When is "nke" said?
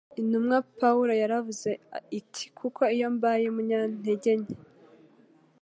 4.41-4.55